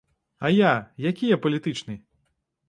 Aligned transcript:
А 0.47 0.49
я, 0.55 0.71
які 1.09 1.29
я 1.35 1.39
палітычны? 1.45 1.99